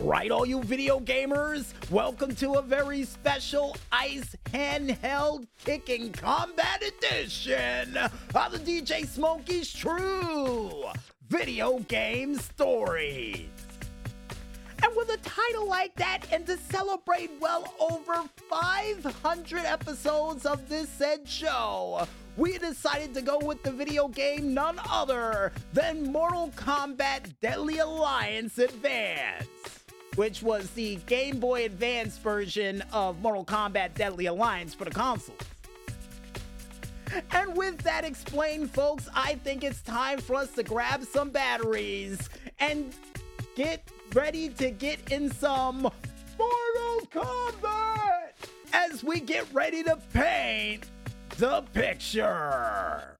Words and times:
Right, 0.00 0.30
all 0.30 0.46
you 0.46 0.62
video 0.62 1.00
gamers, 1.00 1.72
welcome 1.90 2.34
to 2.36 2.54
a 2.54 2.62
very 2.62 3.04
special 3.04 3.76
Ice 3.90 4.36
Handheld 4.46 5.46
Kicking 5.64 6.12
Combat 6.12 6.82
Edition 6.82 7.96
of 7.96 8.52
the 8.52 8.58
DJ 8.58 9.06
Smokey's 9.06 9.72
True 9.72 10.84
Video 11.28 11.78
Game 11.80 12.36
Stories. 12.36 13.48
And 14.82 14.94
with 14.94 15.08
a 15.10 15.16
title 15.18 15.66
like 15.66 15.94
that, 15.96 16.26
and 16.30 16.46
to 16.46 16.56
celebrate 16.58 17.30
well 17.40 17.72
over 17.80 18.22
500 18.48 19.64
episodes 19.64 20.46
of 20.46 20.68
this 20.68 20.88
said 20.90 21.26
show, 21.26 22.06
we 22.36 22.58
decided 22.58 23.14
to 23.14 23.22
go 23.22 23.38
with 23.38 23.62
the 23.62 23.72
video 23.72 24.08
game 24.08 24.52
none 24.52 24.78
other 24.90 25.52
than 25.72 26.12
Mortal 26.12 26.52
Kombat 26.54 27.34
Deadly 27.40 27.78
Alliance 27.78 28.58
Advance, 28.58 29.46
which 30.16 30.42
was 30.42 30.70
the 30.70 30.96
Game 31.06 31.38
Boy 31.38 31.64
Advance 31.66 32.18
version 32.18 32.82
of 32.92 33.20
Mortal 33.22 33.44
Kombat 33.44 33.94
Deadly 33.94 34.26
Alliance 34.26 34.74
for 34.74 34.84
the 34.84 34.90
console. 34.90 35.36
And 37.30 37.56
with 37.56 37.78
that 37.78 38.04
explained, 38.04 38.70
folks, 38.70 39.08
I 39.14 39.36
think 39.36 39.62
it's 39.62 39.80
time 39.82 40.18
for 40.18 40.34
us 40.34 40.52
to 40.54 40.62
grab 40.62 41.04
some 41.04 41.30
batteries 41.30 42.28
and 42.58 42.94
get 43.54 43.88
ready 44.12 44.48
to 44.50 44.70
get 44.70 45.12
in 45.12 45.30
some 45.30 45.82
Mortal 46.38 47.08
Kombat 47.12 48.32
as 48.72 49.04
we 49.04 49.20
get 49.20 49.46
ready 49.52 49.82
to 49.84 49.96
paint 50.12 50.86
the 51.38 51.62
picture. 51.72 53.15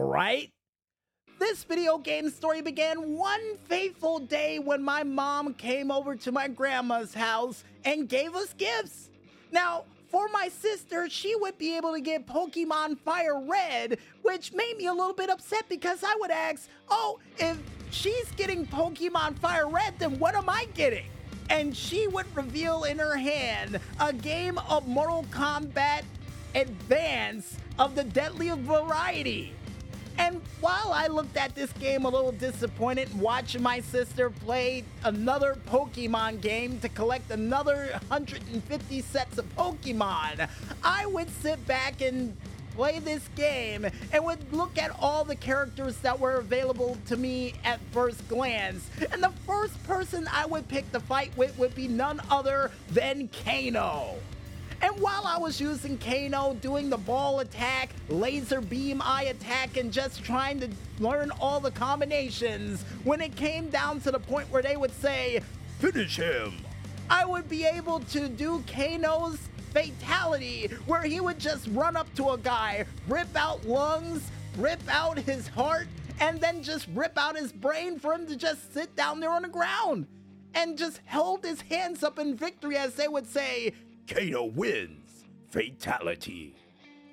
Right. 0.00 0.50
This 1.38 1.64
video 1.64 1.98
game 1.98 2.30
story 2.30 2.62
began 2.62 3.16
one 3.16 3.56
fateful 3.68 4.20
day 4.20 4.58
when 4.58 4.82
my 4.82 5.02
mom 5.02 5.54
came 5.54 5.90
over 5.90 6.14
to 6.16 6.32
my 6.32 6.48
grandma's 6.48 7.14
house 7.14 7.64
and 7.84 8.08
gave 8.08 8.34
us 8.34 8.54
gifts. 8.54 9.10
Now, 9.52 9.84
for 10.08 10.28
my 10.28 10.48
sister, 10.48 11.08
she 11.08 11.34
would 11.36 11.58
be 11.58 11.76
able 11.76 11.92
to 11.92 12.00
get 12.00 12.26
Pokemon 12.26 12.98
Fire 12.98 13.40
Red, 13.40 13.98
which 14.22 14.52
made 14.52 14.76
me 14.78 14.86
a 14.86 14.92
little 14.92 15.12
bit 15.12 15.30
upset 15.30 15.68
because 15.68 16.02
I 16.02 16.16
would 16.20 16.30
ask, 16.30 16.68
oh, 16.88 17.18
if 17.38 17.58
she's 17.90 18.30
getting 18.32 18.66
Pokemon 18.66 19.38
Fire 19.38 19.68
Red, 19.68 19.98
then 19.98 20.18
what 20.18 20.34
am 20.34 20.48
I 20.48 20.66
getting? 20.74 21.06
And 21.50 21.76
she 21.76 22.06
would 22.06 22.26
reveal 22.36 22.84
in 22.84 22.98
her 22.98 23.16
hand 23.16 23.80
a 24.00 24.12
game 24.12 24.58
of 24.68 24.86
Mortal 24.86 25.24
Kombat 25.30 26.02
Advance 26.54 27.56
of 27.78 27.94
the 27.94 28.04
deadly 28.04 28.50
variety. 28.50 29.54
And 30.18 30.42
while 30.60 30.92
I 30.92 31.06
looked 31.06 31.36
at 31.36 31.54
this 31.54 31.72
game 31.74 32.04
a 32.04 32.08
little 32.08 32.32
disappointed 32.32 33.08
watching 33.18 33.62
my 33.62 33.80
sister 33.80 34.30
play 34.30 34.84
another 35.04 35.56
Pokemon 35.68 36.40
game 36.40 36.80
to 36.80 36.88
collect 36.88 37.30
another 37.30 37.90
150 38.08 39.00
sets 39.02 39.38
of 39.38 39.56
Pokemon, 39.56 40.48
I 40.82 41.06
would 41.06 41.30
sit 41.30 41.64
back 41.66 42.00
and 42.00 42.36
play 42.74 42.98
this 42.98 43.28
game 43.34 43.86
and 44.12 44.24
would 44.24 44.52
look 44.52 44.78
at 44.78 44.90
all 45.00 45.24
the 45.24 45.34
characters 45.34 45.96
that 45.98 46.18
were 46.18 46.34
available 46.34 46.96
to 47.06 47.16
me 47.16 47.54
at 47.64 47.80
first 47.92 48.26
glance. 48.28 48.88
And 49.12 49.22
the 49.22 49.32
first 49.46 49.82
person 49.84 50.28
I 50.32 50.46
would 50.46 50.68
pick 50.68 50.90
to 50.92 51.00
fight 51.00 51.36
with 51.36 51.58
would 51.58 51.74
be 51.74 51.88
none 51.88 52.20
other 52.30 52.70
than 52.90 53.28
Kano. 53.44 54.16
And 54.80 54.98
while 55.00 55.26
I 55.26 55.38
was 55.38 55.60
using 55.60 55.98
Kano, 55.98 56.54
doing 56.54 56.88
the 56.88 56.98
ball 56.98 57.40
attack, 57.40 57.90
laser 58.08 58.60
beam 58.60 59.02
eye 59.02 59.24
attack, 59.24 59.76
and 59.76 59.92
just 59.92 60.22
trying 60.22 60.60
to 60.60 60.68
learn 61.00 61.32
all 61.40 61.58
the 61.58 61.72
combinations, 61.72 62.82
when 63.02 63.20
it 63.20 63.34
came 63.34 63.70
down 63.70 64.00
to 64.02 64.12
the 64.12 64.20
point 64.20 64.50
where 64.50 64.62
they 64.62 64.76
would 64.76 64.92
say, 65.00 65.40
Finish 65.80 66.16
him, 66.16 66.54
I 67.10 67.24
would 67.24 67.48
be 67.48 67.64
able 67.64 68.00
to 68.00 68.28
do 68.28 68.62
Kano's 68.66 69.38
fatality, 69.72 70.68
where 70.86 71.02
he 71.02 71.20
would 71.20 71.38
just 71.38 71.66
run 71.68 71.96
up 71.96 72.12
to 72.14 72.30
a 72.30 72.38
guy, 72.38 72.84
rip 73.08 73.34
out 73.36 73.64
lungs, 73.66 74.30
rip 74.56 74.80
out 74.88 75.18
his 75.18 75.48
heart, 75.48 75.88
and 76.20 76.40
then 76.40 76.62
just 76.62 76.86
rip 76.94 77.16
out 77.18 77.36
his 77.36 77.52
brain 77.52 77.98
for 77.98 78.12
him 78.12 78.26
to 78.26 78.36
just 78.36 78.72
sit 78.72 78.94
down 78.94 79.18
there 79.20 79.30
on 79.30 79.42
the 79.42 79.48
ground. 79.48 80.06
And 80.54 80.78
just 80.78 81.00
held 81.04 81.44
his 81.44 81.60
hands 81.60 82.02
up 82.02 82.18
in 82.18 82.34
victory, 82.34 82.76
as 82.76 82.94
they 82.94 83.06
would 83.06 83.26
say, 83.26 83.74
Kano 84.08 84.44
wins. 84.44 85.24
Fatality. 85.50 86.54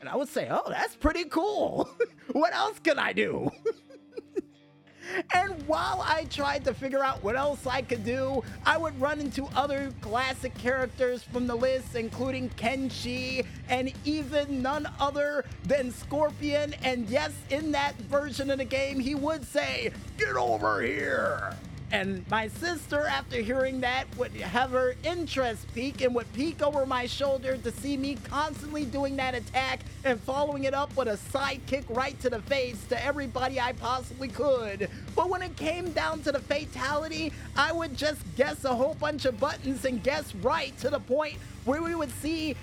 And 0.00 0.08
I 0.08 0.16
would 0.16 0.28
say, 0.28 0.48
oh, 0.50 0.68
that's 0.68 0.94
pretty 0.94 1.24
cool. 1.24 1.88
what 2.32 2.54
else 2.54 2.78
can 2.78 2.98
I 2.98 3.12
do? 3.12 3.50
and 5.34 5.66
while 5.66 6.04
I 6.06 6.24
tried 6.24 6.64
to 6.66 6.74
figure 6.74 7.02
out 7.02 7.22
what 7.22 7.36
else 7.36 7.66
I 7.66 7.82
could 7.82 8.04
do, 8.04 8.42
I 8.64 8.78
would 8.78 8.98
run 9.00 9.20
into 9.20 9.46
other 9.56 9.92
classic 10.00 10.56
characters 10.56 11.22
from 11.22 11.46
the 11.46 11.54
list, 11.54 11.96
including 11.96 12.50
Kenshi 12.50 13.44
and 13.68 13.92
even 14.04 14.62
none 14.62 14.88
other 15.00 15.44
than 15.64 15.90
Scorpion. 15.90 16.74
And 16.82 17.08
yes, 17.10 17.32
in 17.50 17.72
that 17.72 17.96
version 18.02 18.50
of 18.50 18.58
the 18.58 18.64
game, 18.64 19.00
he 19.00 19.14
would 19.14 19.44
say, 19.44 19.90
Get 20.16 20.36
over 20.36 20.80
here! 20.80 21.56
And 21.90 22.28
my 22.30 22.48
sister, 22.48 23.06
after 23.06 23.40
hearing 23.40 23.80
that, 23.80 24.04
would 24.18 24.32
have 24.32 24.72
her 24.72 24.94
interest 25.04 25.66
peak 25.74 26.02
and 26.02 26.14
would 26.14 26.30
peek 26.34 26.62
over 26.62 26.84
my 26.84 27.06
shoulder 27.06 27.56
to 27.56 27.72
see 27.72 27.96
me 27.96 28.18
constantly 28.24 28.84
doing 28.84 29.16
that 29.16 29.34
attack 29.34 29.80
and 30.04 30.20
following 30.20 30.64
it 30.64 30.74
up 30.74 30.94
with 30.96 31.08
a 31.08 31.16
side 31.16 31.60
kick 31.66 31.84
right 31.88 32.18
to 32.20 32.28
the 32.28 32.42
face 32.42 32.84
to 32.90 33.04
everybody 33.04 33.58
I 33.58 33.72
possibly 33.72 34.28
could. 34.28 34.90
But 35.16 35.30
when 35.30 35.40
it 35.40 35.56
came 35.56 35.90
down 35.92 36.20
to 36.22 36.32
the 36.32 36.40
fatality, 36.40 37.32
I 37.56 37.72
would 37.72 37.96
just 37.96 38.20
guess 38.36 38.64
a 38.64 38.74
whole 38.74 38.94
bunch 38.94 39.24
of 39.24 39.40
buttons 39.40 39.86
and 39.86 40.02
guess 40.02 40.34
right 40.36 40.76
to 40.80 40.90
the 40.90 41.00
point 41.00 41.38
where 41.64 41.82
we 41.82 41.94
would 41.94 42.12
see 42.20 42.54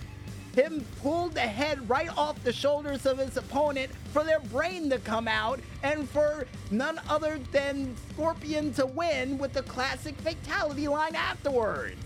him 0.56 0.86
pull 1.02 1.30
the 1.30 1.42
head 1.42 1.88
right 1.90 2.10
off 2.18 2.42
the 2.44 2.54
shoulders 2.54 3.06
of 3.06 3.18
his 3.18 3.38
opponent 3.38 3.92
for 4.12 4.24
their 4.24 4.40
brain 4.40 4.90
to 4.90 5.00
come 5.00 5.28
out 5.28 5.60
and 5.84 6.10
for 6.10 6.48
none 6.72 7.00
other 7.10 7.40
than 7.52 7.96
Scorpion 8.12 8.74
to 8.74 8.86
win 8.86 9.38
with 9.38 9.54
the 9.54 9.64
classic 9.64 10.16
fatality 10.22 10.88
line 10.88 11.16
afterwards. 11.16 11.98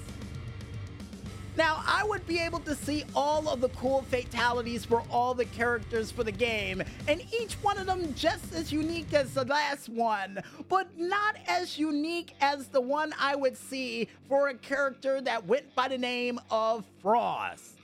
Now, 1.57 1.83
I 1.85 2.05
would 2.05 2.25
be 2.25 2.39
able 2.39 2.59
to 2.59 2.73
see 2.73 3.03
all 3.13 3.49
of 3.49 3.59
the 3.59 3.67
cool 3.69 4.03
fatalities 4.03 4.85
for 4.85 5.03
all 5.11 5.33
the 5.33 5.43
characters 5.43 6.09
for 6.09 6.23
the 6.23 6.31
game, 6.31 6.81
and 7.07 7.21
each 7.37 7.55
one 7.55 7.77
of 7.77 7.85
them 7.85 8.13
just 8.13 8.53
as 8.53 8.71
unique 8.71 9.13
as 9.13 9.33
the 9.33 9.43
last 9.43 9.89
one, 9.89 10.39
but 10.69 10.87
not 10.97 11.35
as 11.47 11.77
unique 11.77 12.33
as 12.39 12.67
the 12.67 12.79
one 12.79 13.13
I 13.19 13.35
would 13.35 13.57
see 13.57 14.07
for 14.29 14.47
a 14.47 14.53
character 14.53 15.19
that 15.21 15.47
went 15.47 15.75
by 15.75 15.89
the 15.89 15.97
name 15.97 16.39
of 16.49 16.85
Frost. 17.01 17.78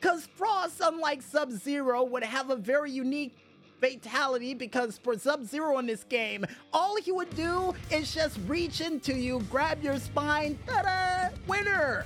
Because 0.00 0.26
Frost, 0.26 0.80
unlike 0.80 1.22
Sub 1.22 1.50
Zero, 1.50 2.04
would 2.04 2.22
have 2.22 2.50
a 2.50 2.56
very 2.56 2.92
unique 2.92 3.36
fatality 3.80 4.54
because 4.54 4.96
for 4.96 5.18
Sub 5.18 5.44
Zero 5.44 5.78
in 5.78 5.86
this 5.86 6.04
game, 6.04 6.46
all 6.72 6.96
he 6.96 7.10
would 7.10 7.34
do 7.34 7.74
is 7.90 8.14
just 8.14 8.38
reach 8.46 8.80
into 8.80 9.12
you, 9.12 9.40
grab 9.50 9.82
your 9.82 9.98
spine, 9.98 10.56
ta 10.66 10.82
da, 10.82 11.36
winner! 11.48 12.04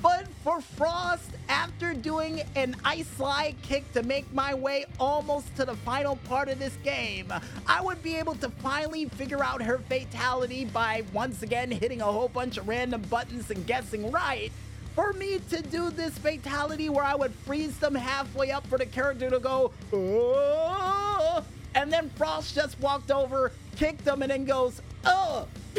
But 0.00 0.26
for 0.42 0.60
Frost, 0.62 1.30
after 1.50 1.92
doing 1.92 2.42
an 2.56 2.76
ice 2.84 3.08
slide 3.08 3.56
kick 3.62 3.90
to 3.92 4.02
make 4.02 4.30
my 4.32 4.54
way 4.54 4.86
almost 4.98 5.54
to 5.56 5.66
the 5.66 5.76
final 5.76 6.16
part 6.16 6.48
of 6.48 6.58
this 6.58 6.76
game, 6.82 7.32
I 7.66 7.82
would 7.82 8.02
be 8.02 8.16
able 8.16 8.34
to 8.36 8.48
finally 8.48 9.06
figure 9.06 9.42
out 9.42 9.62
her 9.62 9.78
fatality 9.78 10.64
by 10.66 11.04
once 11.12 11.42
again 11.42 11.70
hitting 11.70 12.00
a 12.00 12.04
whole 12.04 12.28
bunch 12.28 12.56
of 12.56 12.68
random 12.68 13.02
buttons 13.02 13.50
and 13.50 13.66
guessing 13.66 14.10
right 14.10 14.52
for 14.94 15.12
me 15.12 15.40
to 15.50 15.60
do 15.62 15.90
this 15.90 16.16
fatality 16.18 16.88
where 16.88 17.04
I 17.04 17.14
would 17.14 17.32
freeze 17.32 17.76
them 17.78 17.94
halfway 17.94 18.50
up 18.50 18.66
for 18.66 18.78
the 18.78 18.86
character 18.86 19.28
to 19.28 19.40
go, 19.40 19.72
oh, 19.92 21.44
and 21.74 21.92
then 21.92 22.10
Frost 22.10 22.54
just 22.54 22.78
walked 22.80 23.10
over, 23.10 23.52
kicked 23.76 24.04
them, 24.04 24.22
and 24.22 24.30
then 24.30 24.44
goes, 24.44 24.80
oh. 25.04 25.48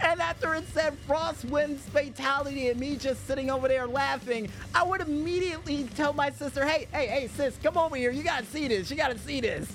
and 0.00 0.20
after 0.20 0.54
it 0.54 0.64
said 0.72 0.96
Frost 1.06 1.44
wins 1.44 1.82
fatality 1.82 2.68
and 2.68 2.80
me 2.80 2.96
just 2.96 3.26
sitting 3.26 3.50
over 3.50 3.68
there 3.68 3.86
laughing, 3.86 4.48
I 4.74 4.82
would 4.82 5.02
immediately 5.02 5.84
tell 5.94 6.14
my 6.14 6.30
sister, 6.30 6.64
hey, 6.66 6.88
hey, 6.92 7.06
hey, 7.06 7.28
sis, 7.28 7.58
come 7.62 7.76
over 7.76 7.96
here. 7.96 8.10
You 8.10 8.22
gotta 8.22 8.46
see 8.46 8.68
this. 8.68 8.90
You 8.90 8.96
gotta 8.96 9.18
see 9.18 9.40
this. 9.40 9.70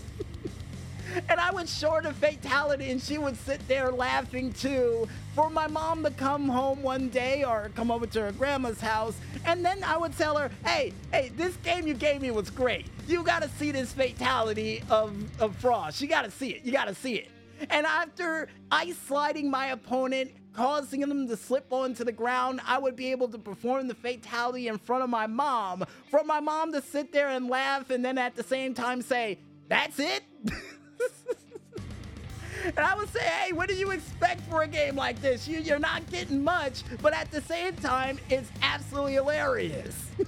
And 1.30 1.40
I 1.40 1.52
would 1.52 1.68
show 1.68 1.92
her 1.92 2.02
the 2.02 2.13
fatality, 2.13 2.92
and 2.92 3.02
she 3.02 3.18
would 3.18 3.38
sit 3.38 3.66
there 3.68 3.92
laughing 3.92 4.54
too. 4.54 5.08
For 5.36 5.50
my 5.50 5.68
mom 5.68 6.04
to 6.04 6.12
come 6.12 6.48
home 6.48 6.81
one 6.84 7.10
day 7.10 7.44
or 7.44 7.72
come 7.75 7.92
over 7.92 8.06
to 8.08 8.22
her 8.22 8.31
grandma's 8.31 8.81
house, 8.81 9.16
and 9.46 9.63
then 9.66 9.84
I 9.84 9.98
would 9.98 10.18
tell 10.18 10.38
her, 10.38 10.50
"Hey, 10.66 10.94
hey, 11.12 11.31
this 11.36 11.56
game 11.58 11.88
you 11.88 11.94
gave 11.94 12.22
me 12.22 12.31
was 12.31 12.50
great. 12.50 12.88
You 13.08 13.24
got 13.24 13.42
to 13.42 13.50
see 13.50 13.72
this 13.72 13.94
fatality 13.94 14.84
of 14.90 15.13
of 15.42 15.56
Frost. 15.58 16.02
You 16.02 16.08
got 16.08 16.24
to 16.24 16.31
see 16.31 16.50
it. 16.50 16.66
You 16.66 16.72
got 16.72 16.88
to 16.88 16.96
see 16.96 17.16
it." 17.16 17.30
And 17.69 17.86
after 17.86 18.48
ice 18.72 18.98
sliding 18.98 19.50
my 19.50 19.68
opponent, 19.68 20.31
causing 20.54 21.02
them 21.02 21.28
to 21.28 21.38
slip 21.38 21.72
onto 21.72 22.04
the 22.04 22.12
ground, 22.12 22.60
I 22.66 22.78
would 22.78 22.96
be 22.96 23.12
able 23.12 23.28
to 23.30 23.38
perform 23.38 23.88
the 23.88 23.94
fatality 23.96 24.68
in 24.68 24.78
front 24.78 25.04
of 25.04 25.10
my 25.10 25.28
mom. 25.28 25.86
For 26.10 26.24
my 26.24 26.40
mom 26.40 26.74
to 26.74 26.81
sit 26.81 27.13
there 27.13 27.30
and 27.30 27.48
laugh 27.48 27.90
and 27.90 28.04
then 28.04 28.18
at 28.18 28.36
the 28.36 28.44
same 28.44 28.74
time 28.74 29.02
say, 29.02 29.40
That's 29.69 30.00
it? 30.00 30.24
And 32.81 32.89
I 32.89 32.95
would 32.95 33.13
say, 33.13 33.19
hey, 33.19 33.54
what 33.54 33.69
do 33.69 33.75
you 33.75 33.92
expect 33.92 34.42
for 34.50 34.63
a 34.63 34.68
game 34.68 34.95
like 34.95 35.22
this? 35.22 35.48
You, 35.48 35.60
you're 35.60 35.78
not 35.78 36.10
getting 36.10 36.44
much, 36.44 36.81
but 37.00 37.13
at 37.13 37.30
the 37.30 37.39
same 37.42 37.75
time, 37.75 38.18
it's 38.28 38.50
absolutely 38.63 39.13
hilarious. 39.13 40.07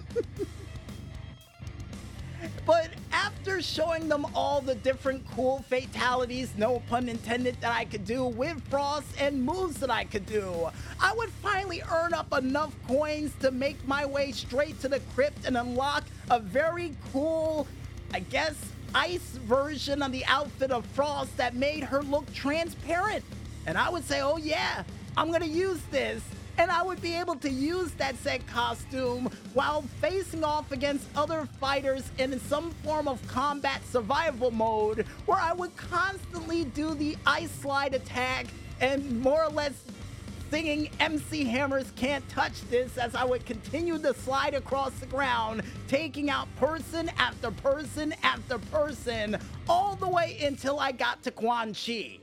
But 2.66 2.92
after 3.12 3.62
showing 3.62 4.08
them 4.08 4.26
all 4.34 4.62
the 4.62 4.76
different 4.76 5.26
cool 5.32 5.66
fatalities, 5.68 6.54
no 6.58 6.82
pun 6.90 7.10
intended, 7.10 7.60
that 7.60 7.74
I 7.74 7.84
could 7.86 8.06
do 8.06 8.24
with 8.24 8.62
Frost 8.70 9.08
and 9.20 9.44
moves 9.44 9.78
that 9.82 9.90
I 9.90 10.06
could 10.06 10.26
do, 10.26 10.70
I 11.00 11.14
would 11.14 11.30
finally 11.30 11.82
earn 11.92 12.14
up 12.14 12.32
enough 12.38 12.74
coins 12.88 13.34
to 13.42 13.52
make 13.52 13.86
my 13.86 14.06
way 14.06 14.32
straight 14.32 14.80
to 14.82 14.88
the 14.88 15.02
crypt 15.14 15.46
and 15.46 15.58
unlock 15.58 16.06
a 16.30 16.40
very 16.40 16.96
cool, 17.12 17.68
I 18.14 18.20
guess, 18.20 18.56
ice 18.94 19.40
version 19.46 20.02
of 20.02 20.12
the 20.12 20.26
outfit 20.26 20.72
of 20.72 20.86
Frost 20.88 21.36
that 21.38 21.56
made 21.56 21.84
her 21.84 22.04
look 22.04 22.32
transparent. 22.34 23.24
And 23.66 23.78
I 23.78 23.90
would 23.90 24.04
say, 24.04 24.22
oh 24.22 24.38
yeah, 24.38 24.84
I'm 25.18 25.32
gonna 25.32 25.46
use 25.46 25.82
this 25.92 26.22
and 26.58 26.70
I 26.70 26.84
would 26.84 27.02
be 27.02 27.16
able 27.16 27.36
to 27.38 27.50
use 27.50 27.92
that 27.94 28.16
said 28.18 28.46
costume 28.48 29.30
while 29.54 29.82
facing 30.02 30.44
off 30.44 30.72
against 30.72 31.08
other 31.16 31.48
fighters 31.60 32.10
in 32.20 32.40
some 32.42 32.72
form 32.84 33.08
of 33.08 33.26
combat 33.28 33.82
survival 33.88 34.52
mode 34.52 35.06
where 35.26 35.40
I 35.40 35.54
would 35.54 35.76
constantly 35.76 36.66
do 36.66 36.94
the 36.94 37.18
ice 37.26 37.52
slide 37.52 37.94
attack 37.94 38.48
and 38.82 39.22
more 39.22 39.44
or 39.44 39.50
less 39.50 39.74
singing 40.54 40.88
MC 41.00 41.46
Hammer's 41.46 41.90
Can't 41.96 42.30
Touch 42.30 42.62
This 42.70 43.00
as 43.00 43.16
I 43.16 43.24
would 43.24 43.44
continue 43.44 43.98
to 43.98 44.14
slide 44.14 44.54
across 44.54 44.92
the 45.00 45.08
ground, 45.08 45.64
taking 45.88 46.30
out 46.30 46.48
person 46.58 47.10
after 47.18 47.50
person 47.50 48.14
after 48.22 48.60
person, 48.60 49.36
all 49.68 49.96
the 49.96 50.08
way 50.08 50.38
until 50.44 50.80
I 50.80 50.92
got 50.92 51.24
to 51.24 51.32
Quan 51.32 51.74
Chi. 51.74 52.20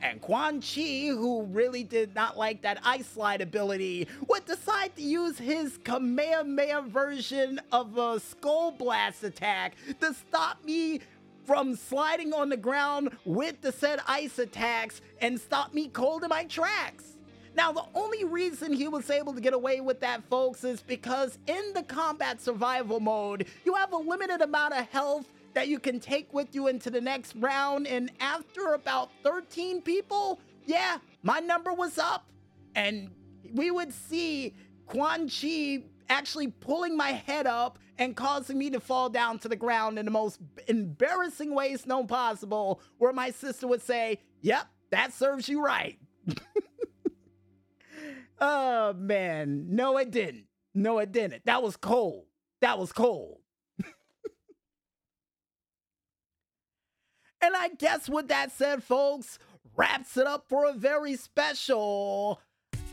And 0.00 0.18
Quan 0.22 0.62
Chi, 0.62 1.08
who 1.08 1.42
really 1.42 1.84
did 1.84 2.14
not 2.14 2.38
like 2.38 2.62
that 2.62 2.78
ice 2.84 3.06
slide 3.06 3.42
ability, 3.42 4.08
would 4.28 4.46
decide 4.46 4.96
to 4.96 5.02
use 5.02 5.36
his 5.36 5.76
Kamehameha 5.84 6.84
version 6.88 7.60
of 7.70 7.98
a 7.98 8.18
Skull 8.18 8.70
Blast 8.70 9.24
attack 9.24 9.74
to 10.00 10.14
stop 10.14 10.64
me 10.64 11.00
from 11.44 11.76
sliding 11.76 12.32
on 12.32 12.48
the 12.48 12.56
ground 12.56 13.14
with 13.26 13.60
the 13.60 13.72
said 13.72 14.00
ice 14.08 14.38
attacks 14.38 15.02
and 15.20 15.38
stop 15.38 15.74
me 15.74 15.88
cold 15.88 16.22
in 16.22 16.30
my 16.30 16.44
tracks. 16.44 17.13
Now, 17.56 17.72
the 17.72 17.84
only 17.94 18.24
reason 18.24 18.72
he 18.72 18.88
was 18.88 19.10
able 19.10 19.32
to 19.32 19.40
get 19.40 19.52
away 19.52 19.80
with 19.80 20.00
that, 20.00 20.24
folks, 20.28 20.64
is 20.64 20.82
because 20.82 21.38
in 21.46 21.72
the 21.72 21.82
combat 21.84 22.40
survival 22.40 22.98
mode, 23.00 23.46
you 23.64 23.74
have 23.74 23.92
a 23.92 23.96
limited 23.96 24.40
amount 24.40 24.74
of 24.74 24.88
health 24.90 25.26
that 25.54 25.68
you 25.68 25.78
can 25.78 26.00
take 26.00 26.32
with 26.34 26.54
you 26.54 26.66
into 26.66 26.90
the 26.90 27.00
next 27.00 27.34
round. 27.36 27.86
And 27.86 28.10
after 28.20 28.74
about 28.74 29.10
13 29.22 29.82
people, 29.82 30.40
yeah, 30.66 30.98
my 31.22 31.38
number 31.38 31.72
was 31.72 31.96
up. 31.96 32.26
And 32.74 33.10
we 33.52 33.70
would 33.70 33.92
see 33.92 34.54
Quan 34.86 35.28
Chi 35.28 35.84
actually 36.08 36.48
pulling 36.48 36.96
my 36.96 37.12
head 37.12 37.46
up 37.46 37.78
and 37.98 38.16
causing 38.16 38.58
me 38.58 38.70
to 38.70 38.80
fall 38.80 39.08
down 39.08 39.38
to 39.38 39.48
the 39.48 39.56
ground 39.56 39.98
in 39.98 40.04
the 40.04 40.10
most 40.10 40.40
embarrassing 40.66 41.54
ways 41.54 41.86
known 41.86 42.08
possible, 42.08 42.80
where 42.98 43.12
my 43.12 43.30
sister 43.30 43.68
would 43.68 43.82
say, 43.82 44.18
Yep, 44.42 44.66
that 44.90 45.12
serves 45.12 45.48
you 45.48 45.64
right. 45.64 45.96
oh, 48.40 48.92
man. 48.94 49.66
No, 49.70 49.98
it 49.98 50.10
didn't. 50.10 50.46
No, 50.74 50.98
it 50.98 51.12
didn't. 51.12 51.44
That 51.46 51.62
was 51.62 51.76
cold. 51.76 52.26
That 52.60 52.78
was 52.78 52.92
cold. 52.92 53.38
And 57.44 57.54
I 57.54 57.68
guess 57.68 58.08
with 58.08 58.28
that 58.28 58.52
said, 58.52 58.82
folks, 58.82 59.38
wraps 59.76 60.16
it 60.16 60.26
up 60.26 60.46
for 60.48 60.64
a 60.64 60.72
very 60.72 61.14
special 61.14 62.40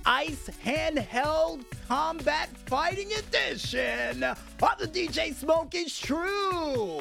Ice 0.06 0.50
Handheld 0.66 1.64
Combat 1.88 2.50
Fighting 2.66 3.14
Edition 3.14 4.24
of 4.24 4.38
the 4.78 4.88
DJ 4.88 5.34
Smokey's 5.34 5.98
True 5.98 7.00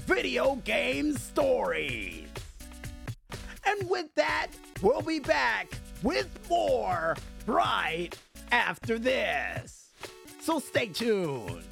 video 0.00 0.56
game 0.56 1.16
stories. 1.16 2.28
And 3.64 3.88
with 3.88 4.14
that, 4.16 4.48
we'll 4.82 5.00
be 5.00 5.20
back 5.20 5.72
with 6.02 6.28
more 6.50 7.16
right 7.46 8.16
after 8.52 8.98
this. 8.98 9.90
So 10.40 10.58
stay 10.58 10.86
tuned. 10.86 11.62